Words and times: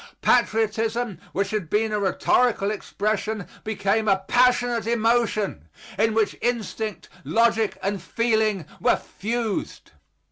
Patriotism, 0.23 1.19
which 1.31 1.51
had 1.51 1.69
been 1.69 1.91
a 1.91 1.99
rhetorical 1.99 2.71
expression, 2.71 3.45
became 3.63 4.07
a 4.07 4.23
passionate 4.27 4.87
emotion, 4.87 5.67
in 5.95 6.15
which 6.15 6.35
instinct, 6.41 7.07
logic 7.23 7.77
and 7.83 8.01
feeling 8.01 8.65
were 8.79 8.95
fused. 8.97 9.91